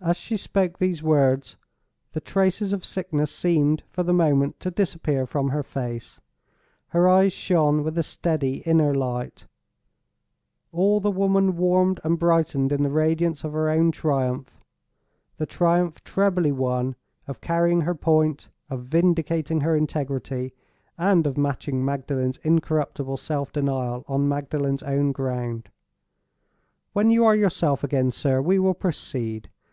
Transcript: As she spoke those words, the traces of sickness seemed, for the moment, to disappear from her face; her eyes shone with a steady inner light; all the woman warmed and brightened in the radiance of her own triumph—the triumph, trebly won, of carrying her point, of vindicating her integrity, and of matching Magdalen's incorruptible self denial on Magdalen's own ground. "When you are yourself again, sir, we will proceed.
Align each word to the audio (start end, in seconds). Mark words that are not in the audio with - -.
As 0.00 0.16
she 0.16 0.36
spoke 0.36 0.78
those 0.78 1.02
words, 1.02 1.56
the 2.12 2.20
traces 2.20 2.72
of 2.72 2.84
sickness 2.84 3.32
seemed, 3.32 3.82
for 3.90 4.04
the 4.04 4.12
moment, 4.12 4.60
to 4.60 4.70
disappear 4.70 5.26
from 5.26 5.48
her 5.48 5.64
face; 5.64 6.20
her 6.90 7.08
eyes 7.08 7.32
shone 7.32 7.82
with 7.82 7.98
a 7.98 8.04
steady 8.04 8.58
inner 8.58 8.94
light; 8.94 9.46
all 10.70 11.00
the 11.00 11.10
woman 11.10 11.56
warmed 11.56 11.98
and 12.04 12.16
brightened 12.16 12.70
in 12.70 12.84
the 12.84 12.90
radiance 12.92 13.42
of 13.42 13.52
her 13.54 13.68
own 13.68 13.90
triumph—the 13.90 15.46
triumph, 15.46 16.04
trebly 16.04 16.52
won, 16.52 16.94
of 17.26 17.40
carrying 17.40 17.80
her 17.80 17.94
point, 17.96 18.50
of 18.70 18.84
vindicating 18.84 19.62
her 19.62 19.74
integrity, 19.74 20.54
and 20.96 21.26
of 21.26 21.36
matching 21.36 21.84
Magdalen's 21.84 22.38
incorruptible 22.44 23.16
self 23.16 23.50
denial 23.52 24.04
on 24.06 24.28
Magdalen's 24.28 24.84
own 24.84 25.10
ground. 25.10 25.70
"When 26.92 27.10
you 27.10 27.24
are 27.26 27.34
yourself 27.34 27.82
again, 27.82 28.12
sir, 28.12 28.40
we 28.40 28.60
will 28.60 28.74
proceed. 28.74 29.50